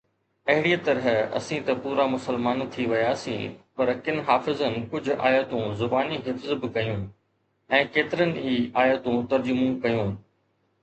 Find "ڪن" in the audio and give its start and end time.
4.07-4.17